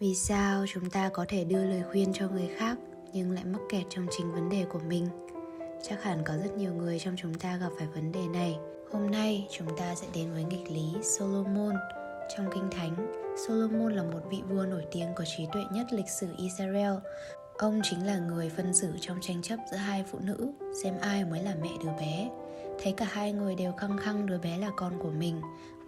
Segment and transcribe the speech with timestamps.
[0.00, 2.78] vì sao chúng ta có thể đưa lời khuyên cho người khác
[3.12, 5.06] nhưng lại mắc kẹt trong chính vấn đề của mình?
[5.82, 8.56] Chắc hẳn có rất nhiều người trong chúng ta gặp phải vấn đề này.
[8.92, 11.74] Hôm nay, chúng ta sẽ đến với nghịch lý solomon.
[12.36, 13.12] Trong kinh thánh,
[13.46, 16.92] solomon là một vị vua nổi tiếng có trí tuệ nhất lịch sử israel.
[17.56, 20.52] Ông chính là người phân xử trong tranh chấp giữa hai phụ nữ,
[20.82, 22.30] xem ai mới là mẹ đứa bé
[22.82, 25.40] thấy cả hai người đều khăng khăng đứa bé là con của mình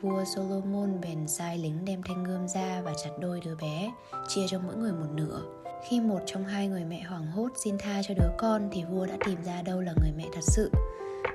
[0.03, 3.93] vua Solomon bèn sai lính đem thanh gươm ra và chặt đôi đứa bé,
[4.29, 5.43] chia cho mỗi người một nửa.
[5.89, 9.07] Khi một trong hai người mẹ hoảng hốt xin tha cho đứa con thì vua
[9.07, 10.71] đã tìm ra đâu là người mẹ thật sự.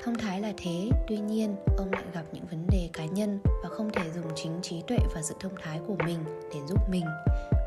[0.03, 3.69] Thông thái là thế, tuy nhiên ông lại gặp những vấn đề cá nhân và
[3.69, 6.19] không thể dùng chính trí tuệ và sự thông thái của mình
[6.53, 7.05] để giúp mình.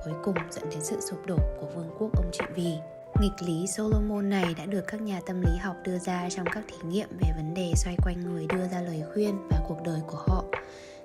[0.04, 2.72] Cuối cùng dẫn đến sự sụp đổ của vương quốc ông trị vì.
[3.20, 6.64] Nghịch lý Solomon này đã được các nhà tâm lý học đưa ra trong các
[6.68, 10.00] thí nghiệm về vấn đề xoay quanh người đưa ra lời khuyên và cuộc đời
[10.06, 10.44] của họ.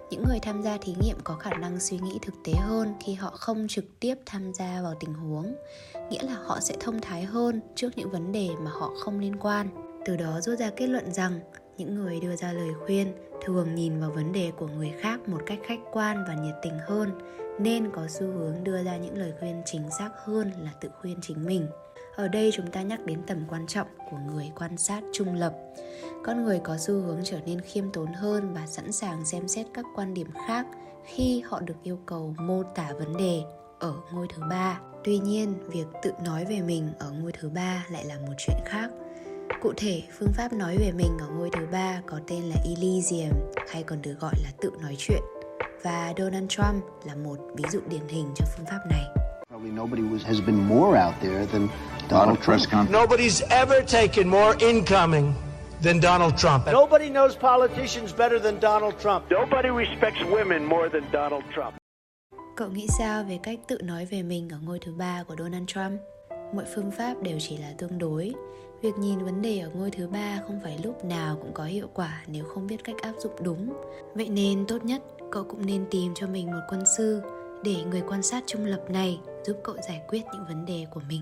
[0.09, 3.13] Những người tham gia thí nghiệm có khả năng suy nghĩ thực tế hơn khi
[3.13, 5.55] họ không trực tiếp tham gia vào tình huống,
[6.09, 9.35] nghĩa là họ sẽ thông thái hơn trước những vấn đề mà họ không liên
[9.39, 9.67] quan.
[10.05, 11.39] Từ đó rút ra kết luận rằng,
[11.77, 13.13] những người đưa ra lời khuyên
[13.45, 16.79] thường nhìn vào vấn đề của người khác một cách khách quan và nhiệt tình
[16.87, 17.11] hơn,
[17.59, 21.17] nên có xu hướng đưa ra những lời khuyên chính xác hơn là tự khuyên
[21.21, 21.67] chính mình
[22.15, 25.53] ở đây chúng ta nhắc đến tầm quan trọng của người quan sát trung lập.
[26.23, 29.67] Con người có xu hướng trở nên khiêm tốn hơn và sẵn sàng xem xét
[29.73, 30.67] các quan điểm khác
[31.05, 33.41] khi họ được yêu cầu mô tả vấn đề
[33.79, 34.79] ở ngôi thứ ba.
[35.03, 38.57] Tuy nhiên, việc tự nói về mình ở ngôi thứ ba lại là một chuyện
[38.65, 38.89] khác.
[39.61, 43.33] Cụ thể, phương pháp nói về mình ở ngôi thứ ba có tên là elysium,
[43.69, 45.21] hay còn được gọi là tự nói chuyện.
[45.83, 49.22] Và donald trump là một ví dụ điển hình cho phương pháp này.
[49.63, 51.69] Probably nobody was, has been more out there than
[52.09, 52.89] Donald Trump.
[52.89, 55.33] Nobody's ever taken more incoming
[55.81, 56.65] than Donald Trump.
[56.65, 59.23] Nobody knows politicians better than Donald Trump.
[59.31, 61.73] Nobody respects women more than Donald Trump.
[62.55, 65.67] Cậu nghĩ sao về cách tự nói về mình ở ngôi thứ ba của Donald
[65.67, 66.01] Trump?
[66.55, 68.33] Mọi phương pháp đều chỉ là tương đối.
[68.81, 71.87] Việc nhìn vấn đề ở ngôi thứ ba không phải lúc nào cũng có hiệu
[71.93, 73.73] quả nếu không biết cách áp dụng đúng.
[74.15, 75.01] Vậy nên tốt nhất
[75.31, 77.21] cậu cũng nên tìm cho mình một quân sư
[77.63, 81.01] để người quan sát trung lập này giúp cậu giải quyết những vấn đề của
[81.09, 81.21] mình.